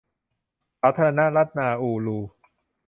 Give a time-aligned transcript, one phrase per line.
[0.81, 2.19] สาธารณรัฐนาอูรู